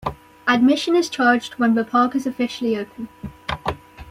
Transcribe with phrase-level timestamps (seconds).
[0.47, 3.07] Admission is charged when the park is officially open.